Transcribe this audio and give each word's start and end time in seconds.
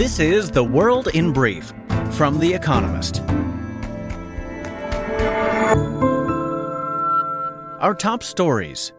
This 0.00 0.18
is 0.18 0.50
The 0.50 0.64
World 0.64 1.08
in 1.08 1.30
Brief 1.30 1.74
from 2.12 2.38
The 2.38 2.54
Economist. 2.54 3.20
Our 7.82 7.94
top 7.94 8.22
stories 8.22 8.94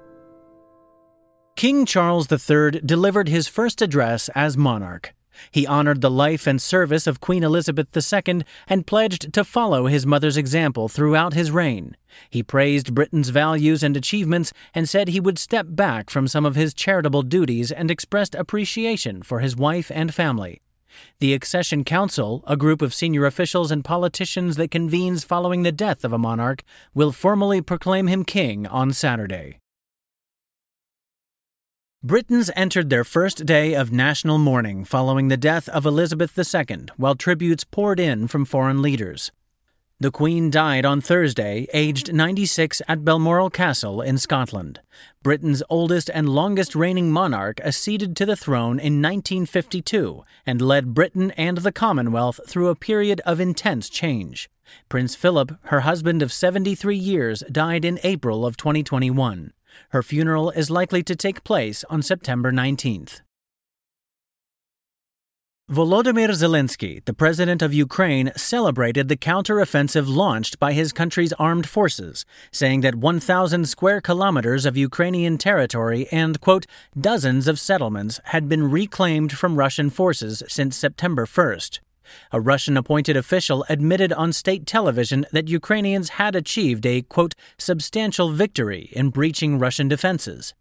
King 1.55 1.87
Charles 1.87 2.31
III 2.31 2.81
delivered 2.85 3.29
his 3.29 3.47
first 3.47 3.81
address 3.81 4.29
as 4.35 4.55
monarch. 4.55 5.15
He 5.49 5.65
honored 5.65 6.01
the 6.01 6.11
life 6.11 6.45
and 6.45 6.61
service 6.61 7.07
of 7.07 7.19
Queen 7.19 7.43
Elizabeth 7.43 7.87
II 7.97 8.43
and 8.67 8.85
pledged 8.85 9.33
to 9.33 9.43
follow 9.43 9.87
his 9.87 10.05
mother's 10.05 10.37
example 10.37 10.87
throughout 10.87 11.33
his 11.33 11.49
reign. 11.49 11.97
He 12.29 12.43
praised 12.43 12.93
Britain's 12.93 13.29
values 13.29 13.81
and 13.81 13.97
achievements 13.97 14.53
and 14.75 14.87
said 14.87 15.07
he 15.07 15.19
would 15.19 15.39
step 15.39 15.65
back 15.69 16.11
from 16.11 16.27
some 16.27 16.45
of 16.45 16.53
his 16.53 16.75
charitable 16.75 17.23
duties 17.23 17.71
and 17.71 17.89
expressed 17.89 18.35
appreciation 18.35 19.23
for 19.23 19.39
his 19.39 19.55
wife 19.55 19.89
and 19.95 20.13
family. 20.13 20.61
The 21.19 21.33
Accession 21.33 21.83
Council, 21.83 22.43
a 22.47 22.57
group 22.57 22.81
of 22.81 22.93
senior 22.93 23.25
officials 23.25 23.71
and 23.71 23.83
politicians 23.83 24.55
that 24.57 24.71
convenes 24.71 25.23
following 25.23 25.63
the 25.63 25.71
death 25.71 26.03
of 26.03 26.13
a 26.13 26.17
monarch, 26.17 26.63
will 26.93 27.11
formally 27.11 27.61
proclaim 27.61 28.07
him 28.07 28.23
king 28.23 28.67
on 28.67 28.93
Saturday. 28.93 29.59
Britons 32.03 32.49
entered 32.55 32.89
their 32.89 33.03
first 33.03 33.45
day 33.45 33.75
of 33.75 33.91
national 33.91 34.39
mourning 34.39 34.83
following 34.85 35.27
the 35.27 35.37
death 35.37 35.69
of 35.69 35.85
Elizabeth 35.85 36.35
II, 36.35 36.85
while 36.97 37.13
tributes 37.13 37.63
poured 37.63 37.99
in 37.99 38.27
from 38.27 38.43
foreign 38.43 38.81
leaders. 38.81 39.31
The 40.01 40.09
Queen 40.09 40.49
died 40.49 40.83
on 40.83 40.99
Thursday, 40.99 41.67
aged 41.75 42.11
96, 42.11 42.81
at 42.87 43.05
Balmoral 43.05 43.51
Castle 43.51 44.01
in 44.01 44.17
Scotland. 44.17 44.79
Britain's 45.21 45.61
oldest 45.69 46.09
and 46.11 46.27
longest 46.27 46.73
reigning 46.73 47.11
monarch 47.11 47.59
acceded 47.63 48.15
to 48.15 48.25
the 48.25 48.35
throne 48.35 48.79
in 48.79 48.99
1952 48.99 50.23
and 50.43 50.59
led 50.59 50.95
Britain 50.95 51.29
and 51.37 51.59
the 51.59 51.71
Commonwealth 51.71 52.39
through 52.47 52.69
a 52.69 52.75
period 52.75 53.21
of 53.27 53.39
intense 53.39 53.89
change. 53.89 54.49
Prince 54.89 55.13
Philip, 55.13 55.51
her 55.65 55.81
husband 55.81 56.23
of 56.23 56.33
73 56.33 56.97
years, 56.97 57.43
died 57.51 57.85
in 57.85 57.99
April 58.03 58.43
of 58.43 58.57
2021. 58.57 59.53
Her 59.89 60.01
funeral 60.01 60.49
is 60.49 60.71
likely 60.71 61.03
to 61.03 61.15
take 61.15 61.43
place 61.43 61.83
on 61.91 62.01
September 62.01 62.51
19th. 62.51 63.21
Volodymyr 65.71 66.27
Zelensky, 66.31 67.01
the 67.05 67.13
president 67.13 67.61
of 67.61 67.73
Ukraine, 67.73 68.33
celebrated 68.35 69.07
the 69.07 69.15
counteroffensive 69.15 70.05
launched 70.05 70.59
by 70.59 70.73
his 70.73 70.91
country's 70.91 71.31
armed 71.39 71.65
forces, 71.65 72.25
saying 72.51 72.81
that 72.81 72.95
1,000 72.95 73.69
square 73.69 74.01
kilometers 74.01 74.65
of 74.65 74.75
Ukrainian 74.75 75.37
territory 75.37 76.09
and, 76.11 76.41
quote, 76.41 76.65
dozens 76.99 77.47
of 77.47 77.57
settlements 77.57 78.19
had 78.25 78.49
been 78.49 78.69
reclaimed 78.69 79.31
from 79.31 79.55
Russian 79.55 79.89
forces 79.89 80.43
since 80.49 80.75
September 80.75 81.25
1st. 81.25 81.79
A 82.33 82.41
Russian 82.41 82.75
appointed 82.75 83.15
official 83.15 83.63
admitted 83.69 84.11
on 84.11 84.33
state 84.33 84.65
television 84.65 85.25
that 85.31 85.47
Ukrainians 85.47 86.09
had 86.19 86.35
achieved 86.35 86.85
a, 86.85 87.03
quote, 87.03 87.33
substantial 87.57 88.33
victory 88.33 88.89
in 88.91 89.07
breaching 89.07 89.57
Russian 89.57 89.87
defenses. 89.87 90.53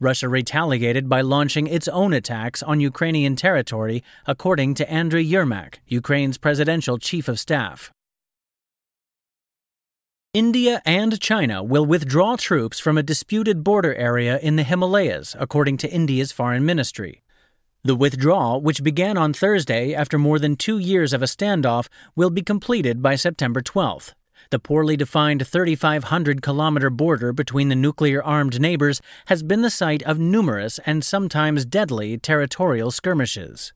Russia 0.00 0.28
retaliated 0.28 1.08
by 1.08 1.20
launching 1.20 1.66
its 1.66 1.88
own 1.88 2.12
attacks 2.12 2.62
on 2.62 2.80
Ukrainian 2.80 3.36
territory, 3.36 4.02
according 4.26 4.74
to 4.74 4.86
Andriy 4.86 5.28
Yermak, 5.28 5.76
Ukraine's 5.86 6.38
presidential 6.38 6.98
chief 6.98 7.28
of 7.28 7.40
staff. 7.40 7.92
India 10.34 10.82
and 10.84 11.20
China 11.20 11.62
will 11.62 11.86
withdraw 11.86 12.34
troops 12.34 12.80
from 12.80 12.98
a 12.98 13.04
disputed 13.04 13.62
border 13.62 13.94
area 13.94 14.38
in 14.40 14.56
the 14.56 14.64
Himalayas, 14.64 15.36
according 15.38 15.76
to 15.76 15.90
India's 15.92 16.32
foreign 16.32 16.66
ministry. 16.66 17.22
The 17.84 17.94
withdrawal, 17.94 18.60
which 18.60 18.82
began 18.82 19.16
on 19.16 19.32
Thursday 19.32 19.94
after 19.94 20.18
more 20.18 20.38
than 20.38 20.56
two 20.56 20.78
years 20.78 21.12
of 21.12 21.22
a 21.22 21.26
standoff, 21.26 21.86
will 22.16 22.30
be 22.30 22.42
completed 22.42 23.00
by 23.00 23.14
September 23.14 23.60
12th. 23.60 24.14
The 24.50 24.58
poorly 24.58 24.96
defined 24.96 25.46
3,500 25.46 26.42
kilometer 26.42 26.90
border 26.90 27.32
between 27.32 27.68
the 27.68 27.74
nuclear 27.74 28.22
armed 28.22 28.60
neighbors 28.60 29.00
has 29.26 29.42
been 29.42 29.62
the 29.62 29.70
site 29.70 30.02
of 30.02 30.18
numerous 30.18 30.78
and 30.86 31.04
sometimes 31.04 31.64
deadly 31.64 32.18
territorial 32.18 32.90
skirmishes. 32.90 33.72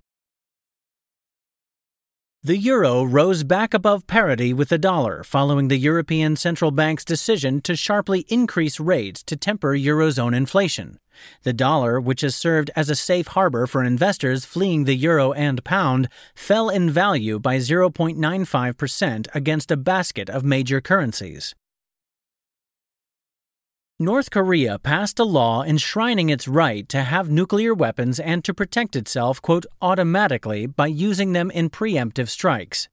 The 2.44 2.56
euro 2.56 3.03
rose 3.03 3.43
back 3.43 3.75
above 3.75 4.06
parity 4.06 4.53
with 4.53 4.69
the 4.69 4.78
dollar 4.78 5.25
following 5.25 5.66
the 5.66 5.76
European 5.76 6.37
Central 6.37 6.71
Bank's 6.71 7.04
decision 7.04 7.60
to 7.62 7.75
sharply 7.75 8.26
increase 8.28 8.78
rates 8.78 9.25
to 9.25 9.37
temper 9.37 9.75
eurozone 9.75 10.37
inflation. 10.37 11.00
The 11.43 11.53
dollar, 11.53 12.00
which 12.00 12.21
has 12.21 12.37
served 12.37 12.71
as 12.77 12.88
a 12.88 12.94
safe 12.94 13.27
harbor 13.27 13.66
for 13.66 13.82
investors 13.82 14.44
fleeing 14.44 14.84
the 14.84 14.94
euro 14.94 15.32
and 15.32 15.65
pound, 15.65 16.09
fell 16.32 16.69
in 16.71 16.91
value 16.91 17.41
by 17.41 17.56
0.95% 17.56 19.27
against 19.34 19.72
a 19.72 19.77
basket 19.77 20.31
of 20.31 20.44
major 20.44 20.81
currencies. 20.81 21.56
North 24.00 24.31
Korea 24.31 24.78
passed 24.78 25.19
a 25.19 25.25
law 25.25 25.64
enshrining 25.64 26.28
its 26.31 26.47
right 26.47 26.88
to 26.88 27.03
have 27.03 27.31
nuclear 27.31 27.75
weapons 27.75 28.20
and 28.20 28.44
to 28.44 28.54
protect 28.54 28.94
itself, 28.94 29.42
quote, 29.42 29.66
automatically 29.82 30.66
by 30.66 30.86
using 30.86 31.32
them 31.32 31.50
in 31.50 31.69
preemptive 31.69 32.28
strikes. 32.28 32.88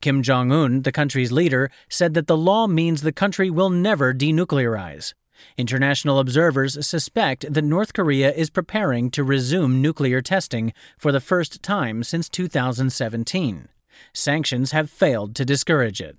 Kim 0.00 0.22
Jong 0.22 0.50
un, 0.50 0.80
the 0.80 0.92
country's 0.92 1.30
leader, 1.30 1.70
said 1.90 2.14
that 2.14 2.26
the 2.26 2.38
law 2.38 2.66
means 2.66 3.02
the 3.02 3.12
country 3.12 3.50
will 3.50 3.68
never 3.68 4.14
denuclearize. 4.14 5.12
International 5.58 6.18
observers 6.18 6.86
suspect 6.86 7.52
that 7.52 7.62
North 7.62 7.92
Korea 7.92 8.32
is 8.32 8.48
preparing 8.48 9.10
to 9.10 9.22
resume 9.22 9.82
nuclear 9.82 10.22
testing 10.22 10.72
for 10.96 11.12
the 11.12 11.20
first 11.20 11.62
time 11.62 12.02
since 12.02 12.30
2017. 12.30 13.68
Sanctions 14.14 14.72
have 14.72 14.88
failed 14.88 15.34
to 15.34 15.44
discourage 15.44 16.00
it. 16.00 16.16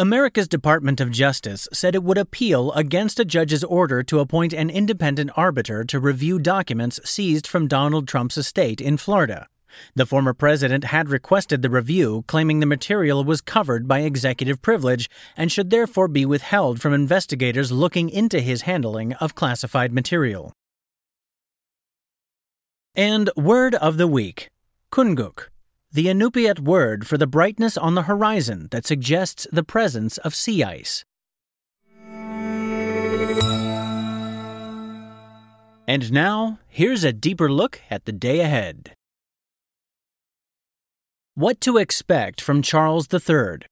America's 0.00 0.48
Department 0.48 0.98
of 0.98 1.10
Justice 1.10 1.68
said 1.74 1.94
it 1.94 2.02
would 2.02 2.16
appeal 2.16 2.72
against 2.72 3.20
a 3.20 3.24
judge's 3.26 3.62
order 3.62 4.02
to 4.04 4.20
appoint 4.20 4.54
an 4.54 4.70
independent 4.70 5.30
arbiter 5.36 5.84
to 5.84 6.00
review 6.00 6.38
documents 6.38 6.98
seized 7.04 7.46
from 7.46 7.68
Donald 7.68 8.08
Trump's 8.08 8.38
estate 8.38 8.80
in 8.80 8.96
Florida. 8.96 9.46
The 9.94 10.06
former 10.06 10.32
president 10.32 10.84
had 10.84 11.10
requested 11.10 11.60
the 11.60 11.68
review, 11.68 12.24
claiming 12.26 12.60
the 12.60 12.66
material 12.66 13.24
was 13.24 13.42
covered 13.42 13.86
by 13.86 14.00
executive 14.00 14.62
privilege 14.62 15.10
and 15.36 15.52
should 15.52 15.68
therefore 15.68 16.08
be 16.08 16.24
withheld 16.24 16.80
from 16.80 16.94
investigators 16.94 17.70
looking 17.70 18.08
into 18.08 18.40
his 18.40 18.62
handling 18.62 19.12
of 19.16 19.34
classified 19.34 19.92
material. 19.92 20.54
And 22.94 23.28
word 23.36 23.74
of 23.74 23.98
the 23.98 24.08
week 24.08 24.48
Kunguk 24.90 25.48
the 25.92 26.06
Inupiat 26.06 26.60
word 26.60 27.04
for 27.06 27.18
the 27.18 27.26
brightness 27.26 27.76
on 27.76 27.96
the 27.96 28.02
horizon 28.02 28.68
that 28.70 28.86
suggests 28.86 29.46
the 29.50 29.64
presence 29.64 30.18
of 30.18 30.36
sea 30.36 30.62
ice. 30.62 31.04
And 35.88 36.12
now, 36.12 36.60
here's 36.68 37.02
a 37.02 37.12
deeper 37.12 37.50
look 37.50 37.80
at 37.90 38.04
the 38.04 38.12
day 38.12 38.38
ahead. 38.38 38.92
What 41.34 41.60
to 41.62 41.78
expect 41.78 42.40
from 42.40 42.62
Charles 42.62 43.08
III. 43.12 43.66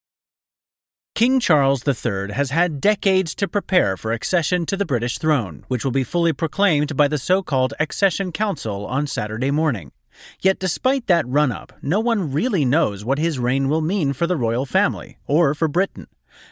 King 1.15 1.39
Charles 1.39 1.87
III 1.87 2.33
has 2.33 2.51
had 2.51 2.81
decades 2.81 3.37
to 3.37 3.47
prepare 3.47 3.97
for 3.97 4.11
accession 4.11 4.67
to 4.67 4.77
the 4.77 4.87
British 4.87 5.19
throne, 5.19 5.65
which 5.69 5.85
will 5.85 5.93
be 5.93 6.03
fully 6.03 6.33
proclaimed 6.33 6.97
by 6.97 7.07
the 7.07 7.19
so 7.19 7.45
called 7.45 7.75
Accession 7.79 8.33
Council 8.33 8.87
on 8.87 9.07
Saturday 9.07 9.53
morning. 9.53 9.93
Yet, 10.41 10.59
despite 10.59 11.07
that 11.07 11.27
run 11.29 11.53
up, 11.53 11.73
no 11.83 12.01
one 12.01 12.33
really 12.33 12.65
knows 12.65 13.05
what 13.05 13.19
his 13.19 13.39
reign 13.39 13.69
will 13.69 13.81
mean 13.81 14.13
for 14.13 14.27
the 14.27 14.37
royal 14.37 14.67
family 14.67 15.19
or 15.27 15.55
for 15.55 15.69
Britain. 15.69 16.07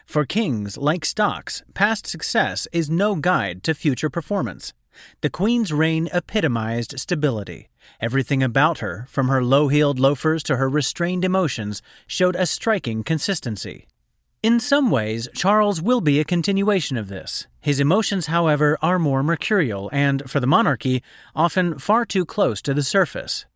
For 0.04 0.25
kings, 0.25 0.77
like 0.77 1.04
stocks, 1.04 1.62
past 1.75 2.06
success 2.06 2.66
is 2.72 2.91
no 2.91 3.15
guide 3.15 3.62
to 3.65 3.75
future 3.75 4.10
performance. 4.10 4.72
The 5.21 5.31
Queen's 5.31 5.72
reign 5.72 6.09
epitomized 6.13 6.98
stability. 6.98 7.68
Everything 8.01 8.42
about 8.42 8.78
her, 8.78 9.07
from 9.09 9.28
her 9.28 9.45
low 9.45 9.69
heeled 9.69 9.98
loafers 9.98 10.42
to 10.45 10.57
her 10.57 10.69
restrained 10.69 11.24
emotions, 11.24 11.83
showed 12.07 12.36
a 12.36 12.47
striking 12.47 13.04
consistency. 13.04 13.86
In 14.42 14.60
some 14.60 14.91
ways, 14.91 15.28
Charles 15.34 15.83
will 15.83 16.01
be 16.01 16.21
a 16.21 16.24
continuation 16.24 16.97
of 16.97 17.09
this. 17.09 17.47
His 17.60 17.80
emotions, 17.80 18.27
however, 18.27 18.78
are 18.80 18.98
more 18.98 19.22
mercurial 19.22 19.91
and, 19.92 20.28
for 20.30 20.41
the 20.41 20.47
monarchy, 20.47 21.03
often 21.34 21.78
far 21.78 22.04
too 22.04 22.24
close 22.24 22.62
to 22.62 22.74
the 22.74 22.83
surface. 22.83 23.47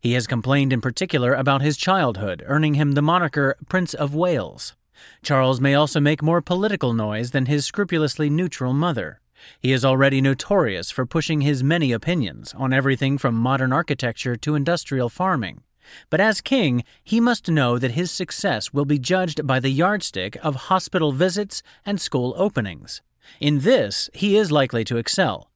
He 0.00 0.12
has 0.12 0.26
complained 0.26 0.72
in 0.72 0.80
particular 0.80 1.34
about 1.34 1.62
his 1.62 1.76
childhood, 1.76 2.42
earning 2.46 2.74
him 2.74 2.92
the 2.92 3.02
moniker 3.02 3.56
Prince 3.68 3.94
of 3.94 4.14
Wails. 4.14 4.74
Charles 5.22 5.60
may 5.60 5.74
also 5.74 6.00
make 6.00 6.22
more 6.22 6.42
political 6.42 6.92
noise 6.92 7.30
than 7.30 7.46
his 7.46 7.64
scrupulously 7.64 8.28
neutral 8.28 8.72
mother. 8.72 9.20
He 9.58 9.72
is 9.72 9.84
already 9.84 10.20
notorious 10.20 10.90
for 10.90 11.06
pushing 11.06 11.40
his 11.40 11.64
many 11.64 11.92
opinions 11.92 12.54
on 12.56 12.72
everything 12.72 13.18
from 13.18 13.34
modern 13.34 13.72
architecture 13.72 14.36
to 14.36 14.54
industrial 14.54 15.08
farming. 15.08 15.62
But 16.08 16.20
as 16.20 16.40
king, 16.40 16.84
he 17.02 17.20
must 17.20 17.48
know 17.48 17.78
that 17.78 17.92
his 17.92 18.10
success 18.10 18.72
will 18.72 18.84
be 18.84 18.98
judged 18.98 19.46
by 19.46 19.60
the 19.60 19.70
yardstick 19.70 20.36
of 20.42 20.68
hospital 20.68 21.12
visits 21.12 21.62
and 21.84 22.00
school 22.00 22.34
openings. 22.36 23.02
In 23.40 23.60
this, 23.60 24.10
he 24.12 24.36
is 24.36 24.52
likely 24.52 24.84
to 24.84 24.96
excel. 24.96 25.49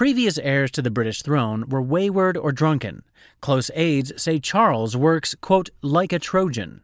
Previous 0.00 0.38
heirs 0.38 0.70
to 0.70 0.80
the 0.80 0.90
British 0.90 1.20
throne 1.20 1.68
were 1.68 1.82
wayward 1.82 2.34
or 2.34 2.52
drunken. 2.52 3.02
Close 3.42 3.70
aides 3.74 4.10
say 4.16 4.38
Charles 4.38 4.96
works, 4.96 5.34
quote, 5.42 5.68
like 5.82 6.10
a 6.10 6.18
Trojan. 6.18 6.80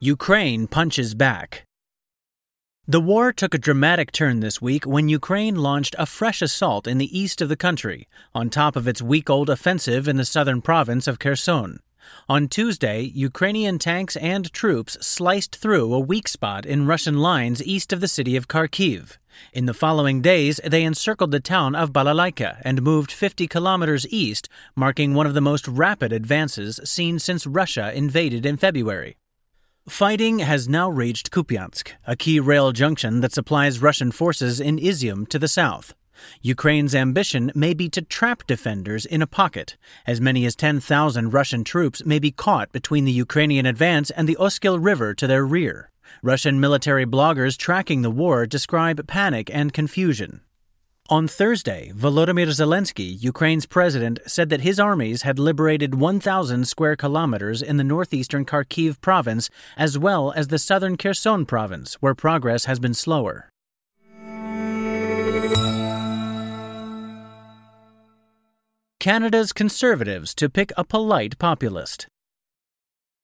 Ukraine 0.00 0.66
punches 0.66 1.14
back. 1.14 1.66
The 2.88 2.98
war 2.98 3.30
took 3.30 3.52
a 3.52 3.58
dramatic 3.58 4.10
turn 4.10 4.40
this 4.40 4.58
week 4.58 4.86
when 4.86 5.10
Ukraine 5.10 5.56
launched 5.56 5.94
a 5.98 6.06
fresh 6.06 6.40
assault 6.40 6.86
in 6.86 6.96
the 6.96 7.18
east 7.18 7.42
of 7.42 7.50
the 7.50 7.56
country, 7.56 8.08
on 8.34 8.48
top 8.48 8.74
of 8.74 8.88
its 8.88 9.02
week 9.02 9.28
old 9.28 9.50
offensive 9.50 10.08
in 10.08 10.16
the 10.16 10.24
southern 10.24 10.62
province 10.62 11.06
of 11.06 11.18
Kherson. 11.18 11.80
On 12.28 12.48
Tuesday, 12.48 13.02
Ukrainian 13.02 13.78
tanks 13.78 14.16
and 14.16 14.52
troops 14.52 14.96
sliced 15.00 15.56
through 15.56 15.92
a 15.92 16.00
weak 16.00 16.28
spot 16.28 16.64
in 16.64 16.86
Russian 16.86 17.18
lines 17.18 17.62
east 17.62 17.92
of 17.92 18.00
the 18.00 18.08
city 18.08 18.36
of 18.36 18.48
Kharkiv. 18.48 19.18
In 19.52 19.66
the 19.66 19.74
following 19.74 20.22
days, 20.22 20.60
they 20.64 20.84
encircled 20.84 21.30
the 21.30 21.40
town 21.40 21.74
of 21.74 21.92
Balakliia 21.92 22.60
and 22.62 22.82
moved 22.82 23.10
50 23.10 23.46
kilometers 23.48 24.06
east, 24.08 24.48
marking 24.76 25.14
one 25.14 25.26
of 25.26 25.34
the 25.34 25.40
most 25.40 25.66
rapid 25.66 26.12
advances 26.12 26.80
seen 26.84 27.18
since 27.18 27.46
Russia 27.46 27.92
invaded 27.94 28.46
in 28.46 28.56
February. 28.56 29.16
Fighting 29.88 30.38
has 30.38 30.66
now 30.68 30.88
reached 30.88 31.30
Kupiansk, 31.30 31.92
a 32.06 32.16
key 32.16 32.40
rail 32.40 32.72
junction 32.72 33.20
that 33.20 33.32
supplies 33.32 33.82
Russian 33.82 34.12
forces 34.12 34.58
in 34.60 34.78
Izium 34.78 35.28
to 35.28 35.38
the 35.38 35.48
south. 35.48 35.94
Ukraine's 36.42 36.94
ambition 36.94 37.52
may 37.54 37.74
be 37.74 37.88
to 37.90 38.02
trap 38.02 38.46
defenders 38.46 39.06
in 39.06 39.22
a 39.22 39.26
pocket. 39.26 39.76
As 40.06 40.20
many 40.20 40.44
as 40.46 40.56
10,000 40.56 41.32
Russian 41.32 41.64
troops 41.64 42.04
may 42.04 42.18
be 42.18 42.30
caught 42.30 42.72
between 42.72 43.04
the 43.04 43.12
Ukrainian 43.12 43.66
advance 43.66 44.10
and 44.10 44.28
the 44.28 44.36
Oskil 44.36 44.78
River 44.78 45.14
to 45.14 45.26
their 45.26 45.44
rear. 45.44 45.90
Russian 46.22 46.60
military 46.60 47.06
bloggers 47.06 47.56
tracking 47.56 48.02
the 48.02 48.10
war 48.10 48.46
describe 48.46 49.06
panic 49.06 49.50
and 49.52 49.72
confusion. 49.72 50.40
On 51.10 51.28
Thursday, 51.28 51.92
Volodymyr 51.94 52.46
Zelensky, 52.46 53.22
Ukraine's 53.22 53.66
president, 53.66 54.20
said 54.26 54.48
that 54.48 54.62
his 54.62 54.80
armies 54.80 55.20
had 55.20 55.38
liberated 55.38 55.94
1,000 55.94 56.66
square 56.66 56.96
kilometers 56.96 57.60
in 57.60 57.76
the 57.76 57.84
northeastern 57.84 58.46
Kharkiv 58.46 59.02
province, 59.02 59.50
as 59.76 59.98
well 59.98 60.32
as 60.32 60.48
the 60.48 60.58
southern 60.58 60.96
Kherson 60.96 61.44
province, 61.44 61.94
where 62.00 62.14
progress 62.14 62.64
has 62.64 62.78
been 62.78 62.94
slower. 62.94 63.50
Canada's 69.04 69.52
Conservatives 69.52 70.34
to 70.34 70.48
pick 70.48 70.72
a 70.78 70.82
polite 70.82 71.38
populist. 71.38 72.06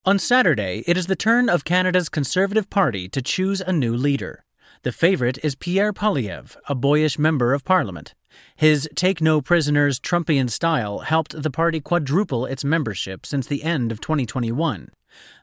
On 0.05 0.19
Saturday, 0.19 0.85
it 0.87 0.99
is 0.99 1.07
the 1.07 1.17
turn 1.17 1.49
of 1.49 1.65
Canada's 1.65 2.11
Conservative 2.11 2.69
Party 2.69 3.09
to 3.09 3.23
choose 3.23 3.63
a 3.63 3.73
new 3.73 3.97
leader. 3.97 4.45
The 4.83 4.93
favorite 4.93 5.39
is 5.43 5.55
Pierre 5.55 5.95
Poilievre, 5.95 6.59
a 6.69 6.75
boyish 6.75 7.19
member 7.19 7.55
of 7.55 7.65
parliament. 7.65 8.15
His 8.57 8.91
take 8.95 9.23
no 9.23 9.41
prisoners 9.41 9.99
Trumpian 9.99 10.51
style 10.51 10.99
helped 10.99 11.41
the 11.43 11.51
party 11.51 11.81
quadruple 11.81 12.45
its 12.45 12.63
membership 12.63 13.25
since 13.25 13.47
the 13.47 13.65
end 13.65 13.91
of 13.91 14.03
2021. 14.03 14.91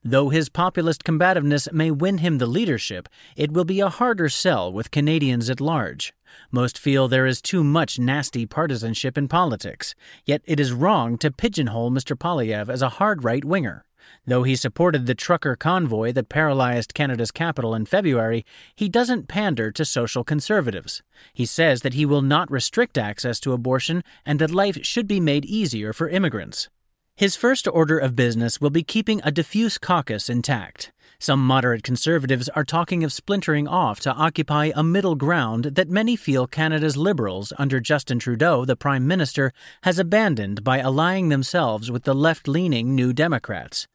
Though 0.03 0.29
his 0.29 0.49
populist 0.49 1.03
combativeness 1.03 1.67
may 1.71 1.91
win 1.91 2.19
him 2.19 2.37
the 2.37 2.45
leadership, 2.45 3.09
it 3.35 3.51
will 3.51 3.65
be 3.65 3.79
a 3.79 3.89
harder 3.89 4.29
sell 4.29 4.71
with 4.71 4.91
Canadians 4.91 5.49
at 5.49 5.61
large. 5.61 6.13
Most 6.51 6.77
feel 6.77 7.07
there 7.07 7.25
is 7.25 7.41
too 7.41 7.63
much 7.63 7.99
nasty 7.99 8.45
partisanship 8.45 9.17
in 9.17 9.27
politics, 9.27 9.95
yet 10.25 10.41
it 10.45 10.59
is 10.59 10.73
wrong 10.73 11.17
to 11.17 11.31
pigeonhole 11.31 11.91
Mr. 11.91 12.17
Poilievre 12.17 12.71
as 12.71 12.81
a 12.81 12.89
hard 12.89 13.23
right 13.23 13.43
winger. 13.43 13.85
Though 14.25 14.43
he 14.43 14.55
supported 14.55 15.05
the 15.05 15.15
trucker 15.15 15.55
convoy 15.55 16.11
that 16.13 16.29
paralyzed 16.29 16.93
Canada's 16.93 17.31
capital 17.31 17.75
in 17.75 17.85
February, 17.85 18.45
he 18.75 18.89
doesn't 18.89 19.27
pander 19.27 19.71
to 19.71 19.85
social 19.85 20.23
conservatives. 20.23 21.01
He 21.33 21.45
says 21.45 21.81
that 21.81 21.93
he 21.93 22.05
will 22.05 22.21
not 22.21 22.51
restrict 22.51 22.97
access 22.97 23.39
to 23.41 23.53
abortion 23.53 24.03
and 24.25 24.39
that 24.39 24.51
life 24.51 24.83
should 24.85 25.07
be 25.07 25.19
made 25.19 25.45
easier 25.45 25.93
for 25.93 26.09
immigrants. 26.09 26.69
His 27.17 27.35
first 27.35 27.67
order 27.67 27.97
of 27.97 28.15
business 28.15 28.61
will 28.61 28.69
be 28.69 28.83
keeping 28.83 29.21
a 29.23 29.31
diffuse 29.31 29.79
caucus 29.79 30.29
intact. 30.29 30.91
Some 31.17 31.43
moderate 31.43 31.81
conservatives 31.81 32.47
are 32.49 32.63
talking 32.63 33.03
of 33.03 33.11
splintering 33.11 33.67
off 33.67 33.99
to 34.01 34.13
occupy 34.13 34.71
a 34.75 34.83
middle 34.83 35.15
ground 35.15 35.63
that 35.73 35.89
many 35.89 36.15
feel 36.15 36.45
Canada's 36.45 36.95
Liberals, 36.95 37.51
under 37.57 37.79
Justin 37.79 38.19
Trudeau, 38.19 38.65
the 38.65 38.75
Prime 38.75 39.07
Minister, 39.07 39.51
has 39.81 39.97
abandoned 39.97 40.63
by 40.63 40.77
allying 40.77 41.29
themselves 41.29 41.89
with 41.89 42.03
the 42.03 42.13
left 42.13 42.47
leaning 42.47 42.93
New 42.93 43.13
Democrats. 43.13 43.87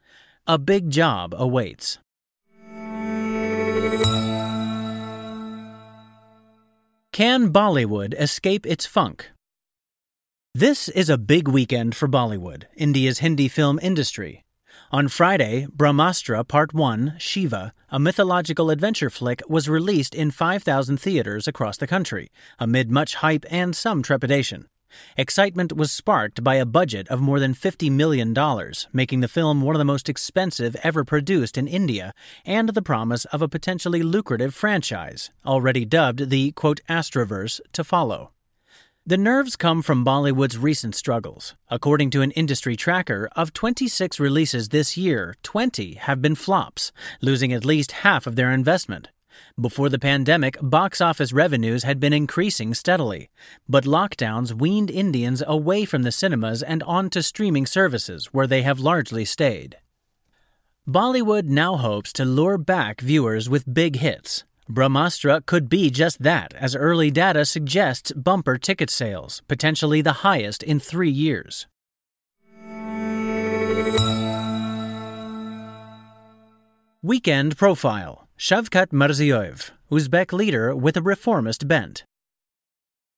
A 0.48 0.58
big 0.58 0.90
job 0.90 1.32
awaits. 1.38 2.00
Can 7.12 7.52
Bollywood 7.52 8.20
escape 8.20 8.66
its 8.66 8.84
funk? 8.84 9.30
This 10.54 10.90
is 10.90 11.08
a 11.08 11.16
big 11.16 11.48
weekend 11.48 11.94
for 11.94 12.06
Bollywood, 12.06 12.64
India's 12.76 13.20
Hindi 13.20 13.48
film 13.48 13.80
industry. 13.80 14.44
On 14.90 15.08
Friday, 15.08 15.66
Brahmastra 15.74 16.46
Part 16.46 16.74
1 16.74 17.14
Shiva, 17.18 17.72
a 17.88 17.98
mythological 17.98 18.68
adventure 18.68 19.08
flick, 19.08 19.40
was 19.48 19.66
released 19.66 20.14
in 20.14 20.30
5,000 20.30 20.98
theaters 20.98 21.48
across 21.48 21.78
the 21.78 21.86
country, 21.86 22.30
amid 22.58 22.90
much 22.90 23.14
hype 23.14 23.46
and 23.50 23.74
some 23.74 24.02
trepidation. 24.02 24.68
Excitement 25.16 25.74
was 25.74 25.90
sparked 25.90 26.44
by 26.44 26.56
a 26.56 26.66
budget 26.66 27.08
of 27.08 27.22
more 27.22 27.40
than 27.40 27.54
$50 27.54 27.90
million, 27.90 28.34
making 28.92 29.20
the 29.20 29.28
film 29.28 29.62
one 29.62 29.74
of 29.74 29.78
the 29.78 29.86
most 29.86 30.10
expensive 30.10 30.76
ever 30.82 31.02
produced 31.02 31.56
in 31.56 31.66
India, 31.66 32.12
and 32.44 32.68
the 32.68 32.82
promise 32.82 33.24
of 33.32 33.40
a 33.40 33.48
potentially 33.48 34.02
lucrative 34.02 34.54
franchise, 34.54 35.30
already 35.46 35.86
dubbed 35.86 36.28
the 36.28 36.52
quote, 36.52 36.80
Astraverse, 36.90 37.58
to 37.72 37.82
follow. 37.82 38.31
The 39.04 39.16
nerves 39.16 39.56
come 39.56 39.82
from 39.82 40.04
Bollywood's 40.04 40.56
recent 40.56 40.94
struggles. 40.94 41.56
According 41.68 42.10
to 42.10 42.22
an 42.22 42.30
industry 42.30 42.76
tracker, 42.76 43.28
of 43.34 43.52
26 43.52 44.20
releases 44.20 44.68
this 44.68 44.96
year, 44.96 45.34
20 45.42 45.94
have 45.94 46.22
been 46.22 46.36
flops, 46.36 46.92
losing 47.20 47.52
at 47.52 47.64
least 47.64 48.06
half 48.06 48.28
of 48.28 48.36
their 48.36 48.52
investment. 48.52 49.08
Before 49.60 49.88
the 49.88 49.98
pandemic, 49.98 50.56
box 50.62 51.00
office 51.00 51.32
revenues 51.32 51.82
had 51.82 51.98
been 51.98 52.12
increasing 52.12 52.74
steadily, 52.74 53.28
but 53.68 53.82
lockdowns 53.82 54.52
weaned 54.52 54.88
Indians 54.88 55.42
away 55.48 55.84
from 55.84 56.04
the 56.04 56.12
cinemas 56.12 56.62
and 56.62 56.84
onto 56.84 57.22
streaming 57.22 57.66
services, 57.66 58.26
where 58.26 58.46
they 58.46 58.62
have 58.62 58.78
largely 58.78 59.24
stayed. 59.24 59.78
Bollywood 60.88 61.46
now 61.46 61.76
hopes 61.76 62.12
to 62.12 62.24
lure 62.24 62.56
back 62.56 63.00
viewers 63.00 63.50
with 63.50 63.74
big 63.74 63.96
hits. 63.96 64.44
Brahmastra 64.72 65.44
could 65.44 65.68
be 65.68 65.90
just 65.90 66.22
that, 66.22 66.54
as 66.54 66.74
early 66.74 67.10
data 67.10 67.44
suggests 67.44 68.10
bumper 68.12 68.56
ticket 68.56 68.88
sales, 68.88 69.42
potentially 69.46 70.00
the 70.00 70.24
highest 70.24 70.62
in 70.62 70.80
three 70.80 71.10
years. 71.10 71.66
Weekend 77.02 77.58
Profile 77.58 78.28
Shavkat 78.38 78.88
Mirziyoyev, 78.92 79.70
Uzbek 79.90 80.32
leader 80.32 80.74
with 80.74 80.96
a 80.96 81.02
reformist 81.02 81.68
bent. 81.68 82.04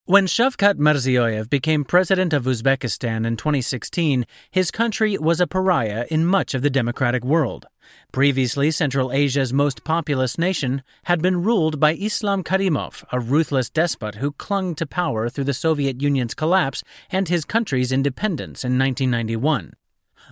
When 0.06 0.26
Shavkat 0.26 0.74
Mirziyoyev 0.74 1.48
became 1.48 1.82
president 1.82 2.34
of 2.34 2.44
Uzbekistan 2.44 3.24
in 3.24 3.38
2016, 3.38 4.26
his 4.50 4.70
country 4.70 5.16
was 5.16 5.40
a 5.40 5.46
pariah 5.46 6.04
in 6.10 6.26
much 6.26 6.52
of 6.52 6.60
the 6.60 6.68
democratic 6.68 7.24
world. 7.24 7.64
Previously, 8.12 8.70
Central 8.70 9.12
Asia's 9.12 9.54
most 9.54 9.82
populous 9.82 10.36
nation 10.36 10.82
had 11.04 11.22
been 11.22 11.42
ruled 11.42 11.80
by 11.80 11.94
Islam 11.94 12.44
Karimov, 12.44 13.02
a 13.12 13.18
ruthless 13.18 13.70
despot 13.70 14.16
who 14.16 14.32
clung 14.32 14.74
to 14.74 14.86
power 14.86 15.30
through 15.30 15.44
the 15.44 15.54
Soviet 15.54 16.02
Union's 16.02 16.34
collapse 16.34 16.84
and 17.10 17.30
his 17.30 17.46
country's 17.46 17.90
independence 17.90 18.62
in 18.62 18.78
1991. 18.78 19.72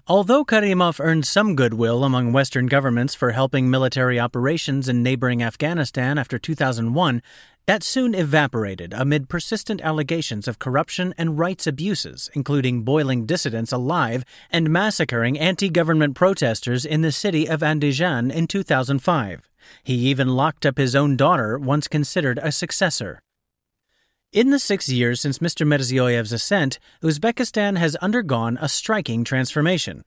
Although 0.07 0.45
Karimov 0.45 0.99
earned 0.99 1.27
some 1.27 1.55
goodwill 1.55 2.03
among 2.03 2.33
Western 2.33 2.67
governments 2.67 3.15
for 3.15 3.31
helping 3.31 3.71
military 3.71 4.19
operations 4.19 4.89
in 4.89 5.03
neighboring 5.03 5.43
Afghanistan 5.43 6.19
after 6.19 6.39
2001, 6.39 7.23
that 7.67 7.85
soon 7.85 8.15
evaporated 8.15 8.93
amid 8.93 9.29
persistent 9.29 9.81
allegations 9.81 10.49
of 10.49 10.59
corruption 10.59 11.15
and 11.17 11.39
rights 11.39 11.67
abuses, 11.67 12.29
including 12.35 12.83
boiling 12.83 13.27
dissidents 13.27 13.71
alive 13.71 14.25
and 14.51 14.69
massacring 14.69 15.39
anti 15.39 15.69
government 15.69 16.17
protesters 16.17 16.85
in 16.85 17.03
the 17.03 17.13
city 17.13 17.49
of 17.49 17.61
Andijan 17.61 18.33
in 18.33 18.49
2005. 18.49 19.49
He 19.85 19.95
even 19.95 20.29
locked 20.31 20.67
up 20.67 20.77
his 20.77 20.97
own 20.97 21.17
daughter, 21.17 21.57
once 21.57 21.87
considered 21.87 22.41
a 22.43 22.51
successor. 22.51 23.23
In 24.33 24.49
the 24.49 24.59
six 24.59 24.89
years 24.89 25.21
since 25.21 25.41
Mr. 25.41 25.67
Mirziyoyev's 25.67 26.33
ascent, 26.33 26.79
Uzbekistan 27.03 27.77
has 27.77 27.97
undergone 27.97 28.57
a 28.63 28.67
striking 28.67 29.25
transformation. 29.25 30.05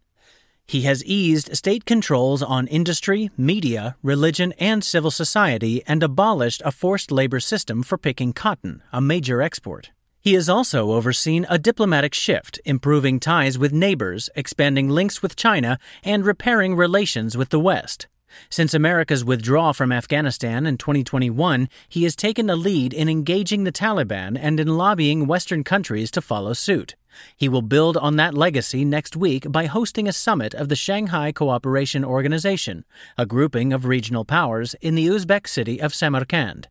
He 0.66 0.82
has 0.82 1.06
eased 1.06 1.56
state 1.56 1.86
controls 1.86 2.42
on 2.42 2.66
industry, 2.66 3.30
media, 3.38 3.98
religion, 4.02 4.52
and 4.58 4.84
civil 4.84 5.12
society 5.12 5.84
and 5.86 6.02
abolished 6.02 6.64
a 6.66 6.72
forced 6.72 7.12
labor 7.12 7.40
system 7.40 7.84
for 7.84 8.00
picking 8.00 8.34
cotton, 8.34 8.82
a 8.92 9.00
major 9.00 9.44
export. 9.44 9.92
He 10.20 10.34
has 10.34 10.50
also 10.50 10.94
overseen 10.94 11.46
a 11.48 11.60
diplomatic 11.60 12.16
shift, 12.16 12.60
improving 12.66 13.20
ties 13.20 13.60
with 13.60 13.74
neighbors, 13.74 14.32
expanding 14.36 14.90
links 14.90 15.22
with 15.22 15.36
China, 15.36 15.78
and 16.04 16.26
repairing 16.26 16.76
relations 16.76 17.38
with 17.38 17.50
the 17.50 17.60
West. 17.60 18.08
Since 18.50 18.74
America's 18.74 19.24
withdrawal 19.26 19.74
from 19.74 19.92
Afghanistan 19.92 20.66
in 20.66 20.78
2021, 20.78 21.70
he 21.88 22.04
has 22.04 22.16
taken 22.16 22.48
the 22.48 22.56
lead 22.56 22.94
in 22.94 23.10
engaging 23.10 23.64
the 23.64 23.72
Taliban 23.72 24.38
and 24.40 24.60
in 24.60 24.78
lobbying 24.78 25.28
Western 25.28 25.64
countries 25.64 26.12
to 26.12 26.22
follow 26.22 26.54
suit. 26.54 26.96
He 27.36 27.50
will 27.50 27.62
build 27.62 27.98
on 27.98 28.18
that 28.18 28.34
legacy 28.34 28.84
next 28.84 29.16
week 29.16 29.52
by 29.52 29.66
hosting 29.66 30.08
a 30.08 30.14
summit 30.14 30.54
of 30.54 30.70
the 30.70 30.76
Shanghai 30.76 31.32
Cooperation 31.32 32.04
Organization, 32.04 32.86
a 33.18 33.26
grouping 33.26 33.72
of 33.74 33.86
regional 33.86 34.26
powers 34.26 34.76
in 34.82 34.96
the 34.96 35.08
Uzbek 35.08 35.48
city 35.48 35.82
of 35.82 35.94
Samarkand. 35.94 36.68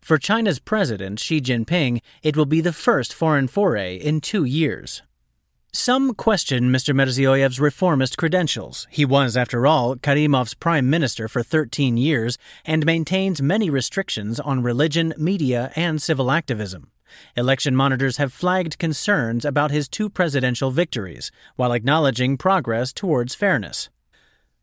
For 0.00 0.18
China's 0.18 0.58
president, 0.58 1.20
Xi 1.20 1.40
Jinping, 1.40 2.00
it 2.22 2.36
will 2.36 2.46
be 2.46 2.60
the 2.60 2.72
first 2.72 3.12
foreign 3.12 3.48
foray 3.48 3.96
in 3.96 4.20
two 4.20 4.44
years. 4.44 5.02
Some 5.76 6.14
question 6.14 6.72
Mr. 6.72 6.94
Mirziyoyev's 6.94 7.60
reformist 7.60 8.16
credentials. 8.16 8.88
He 8.90 9.04
was, 9.04 9.36
after 9.36 9.66
all, 9.66 9.94
Karimov's 9.94 10.54
prime 10.54 10.88
minister 10.88 11.28
for 11.28 11.42
13 11.42 11.98
years 11.98 12.38
and 12.64 12.86
maintains 12.86 13.42
many 13.42 13.68
restrictions 13.68 14.40
on 14.40 14.62
religion, 14.62 15.12
media, 15.18 15.70
and 15.76 16.00
civil 16.00 16.30
activism. 16.30 16.90
Election 17.36 17.76
monitors 17.76 18.16
have 18.16 18.32
flagged 18.32 18.78
concerns 18.78 19.44
about 19.44 19.70
his 19.70 19.86
two 19.86 20.08
presidential 20.08 20.70
victories, 20.70 21.30
while 21.56 21.72
acknowledging 21.72 22.38
progress 22.38 22.90
towards 22.90 23.34
fairness. 23.34 23.90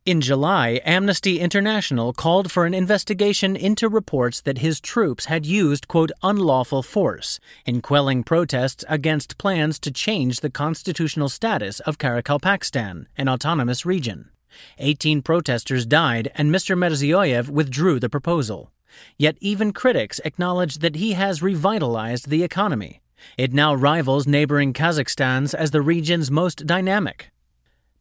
In 0.05 0.19
July, 0.19 0.81
Amnesty 0.83 1.39
International 1.39 2.11
called 2.11 2.51
for 2.51 2.65
an 2.65 2.73
investigation 2.73 3.55
into 3.55 3.87
reports 3.87 4.41
that 4.41 4.57
his 4.57 4.81
troops 4.81 5.25
had 5.25 5.45
used, 5.45 5.87
quote, 5.87 6.11
unlawful 6.21 6.83
force 6.83 7.39
in 7.65 7.81
quelling 7.81 8.21
protests 8.21 8.83
against 8.89 9.37
plans 9.37 9.79
to 9.79 9.91
change 9.91 10.41
the 10.41 10.49
constitutional 10.49 11.29
status 11.29 11.79
of 11.79 11.99
Karakalpakstan, 11.99 13.05
an 13.15 13.29
autonomous 13.29 13.85
region. 13.85 14.29
18 14.77 15.21
protesters 15.21 15.85
died, 15.85 16.29
and 16.35 16.51
Mr. 16.51 16.77
Mirziyoyev 16.77 17.47
withdrew 17.47 17.97
the 17.97 18.09
proposal. 18.09 18.73
Yet 19.17 19.37
even 19.39 19.71
critics 19.71 20.19
acknowledge 20.25 20.79
that 20.79 20.97
he 20.97 21.13
has 21.13 21.41
revitalized 21.41 22.27
the 22.27 22.43
economy. 22.43 23.01
It 23.37 23.53
now 23.53 23.73
rivals 23.73 24.27
neighboring 24.27 24.73
Kazakhstan's 24.73 25.53
as 25.53 25.71
the 25.71 25.81
region's 25.81 26.29
most 26.29 26.67
dynamic. 26.67 27.32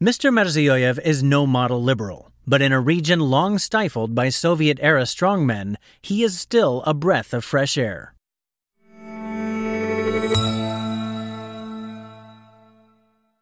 Mr. 0.02 0.32
Mirziyoyev 0.32 0.98
is 1.04 1.22
no 1.22 1.46
model 1.46 1.80
liberal, 1.80 2.32
but 2.44 2.60
in 2.60 2.72
a 2.72 2.80
region 2.80 3.20
long 3.20 3.56
stifled 3.56 4.16
by 4.16 4.28
Soviet 4.28 4.76
era 4.82 5.02
strongmen, 5.02 5.76
he 6.02 6.24
is 6.24 6.40
still 6.40 6.82
a 6.84 6.92
breath 6.92 7.32
of 7.32 7.44
fresh 7.44 7.78
air. 7.78 8.12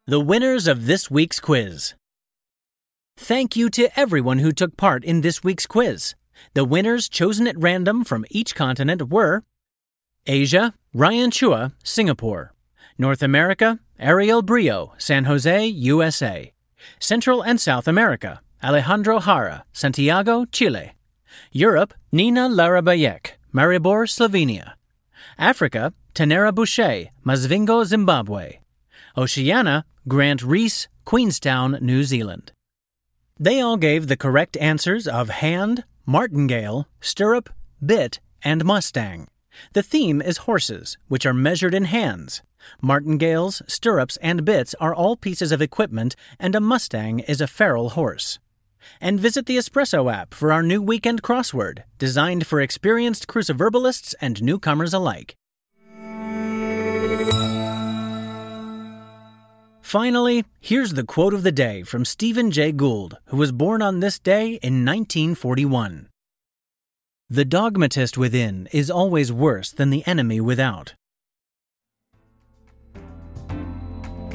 The 0.05 0.19
winners 0.19 0.67
of 0.67 0.85
this 0.85 1.09
week's 1.09 1.39
quiz. 1.39 1.95
Thank 3.17 3.55
you 3.55 3.67
to 3.71 3.89
everyone 3.99 4.37
who 4.37 4.51
took 4.51 4.77
part 4.77 5.03
in 5.03 5.21
this 5.21 5.43
week's 5.43 5.65
quiz. 5.65 6.13
The 6.53 6.63
winners 6.63 7.09
chosen 7.09 7.47
at 7.47 7.57
random 7.57 8.03
from 8.03 8.23
each 8.29 8.53
continent 8.53 9.09
were 9.09 9.41
Asia, 10.27 10.75
Ryan 10.93 11.31
Chua, 11.31 11.73
Singapore. 11.83 12.53
North 12.99 13.23
America, 13.23 13.79
Ariel 14.01 14.41
Brio, 14.41 14.93
San 14.97 15.25
Jose, 15.25 15.63
USA. 15.67 16.51
Central 16.99 17.43
and 17.43 17.61
South 17.61 17.87
America, 17.87 18.41
Alejandro 18.63 19.19
Jara, 19.19 19.63
Santiago, 19.73 20.45
Chile. 20.45 20.93
Europe, 21.51 21.93
Nina 22.11 22.49
Larabayek, 22.49 23.33
Maribor, 23.53 24.07
Slovenia. 24.09 24.73
Africa, 25.37 25.93
Tenera 26.15 26.51
Boucher, 26.51 27.09
Masvingo, 27.23 27.85
Zimbabwe. 27.85 28.57
Oceania, 29.15 29.85
Grant 30.07 30.41
Reese, 30.41 30.87
Queenstown, 31.05 31.77
New 31.79 32.03
Zealand. 32.03 32.53
They 33.39 33.61
all 33.61 33.77
gave 33.77 34.07
the 34.07 34.17
correct 34.17 34.57
answers 34.57 35.07
of 35.07 35.29
hand, 35.29 35.83
martingale, 36.07 36.87
stirrup, 37.01 37.51
bit, 37.85 38.19
and 38.43 38.65
mustang. 38.65 39.27
The 39.73 39.83
theme 39.83 40.23
is 40.23 40.47
horses, 40.49 40.97
which 41.07 41.27
are 41.27 41.35
measured 41.35 41.75
in 41.75 41.83
hands. 41.83 42.41
Martingales, 42.81 43.61
stirrups, 43.67 44.17
and 44.17 44.45
bits 44.45 44.75
are 44.79 44.93
all 44.93 45.15
pieces 45.15 45.51
of 45.51 45.61
equipment, 45.61 46.15
and 46.39 46.55
a 46.55 46.59
mustang 46.59 47.19
is 47.19 47.41
a 47.41 47.47
feral 47.47 47.91
horse. 47.91 48.39
And 48.99 49.19
visit 49.19 49.45
the 49.45 49.57
Espresso 49.57 50.11
app 50.11 50.33
for 50.33 50.51
our 50.51 50.63
new 50.63 50.81
weekend 50.81 51.21
crossword, 51.21 51.83
designed 51.97 52.47
for 52.47 52.61
experienced 52.61 53.27
cruciverbalists 53.27 54.15
and 54.21 54.41
newcomers 54.41 54.93
alike. 54.93 55.35
Finally, 59.81 60.45
here's 60.61 60.93
the 60.93 61.03
quote 61.03 61.33
of 61.33 61.43
the 61.43 61.51
day 61.51 61.83
from 61.83 62.05
Stephen 62.05 62.49
Jay 62.49 62.71
Gould, 62.71 63.17
who 63.25 63.35
was 63.35 63.51
born 63.51 63.81
on 63.81 63.99
this 63.99 64.19
day 64.19 64.53
in 64.63 64.85
1941. 64.85 66.07
The 67.29 67.45
dogmatist 67.45 68.17
within 68.17 68.67
is 68.71 68.89
always 68.89 69.33
worse 69.33 69.71
than 69.71 69.89
the 69.89 70.05
enemy 70.07 70.39
without. 70.39 70.93